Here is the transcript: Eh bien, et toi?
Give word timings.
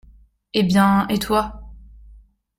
Eh 0.55 0.63
bien, 0.63 1.07
et 1.09 1.19
toi? 1.19 1.61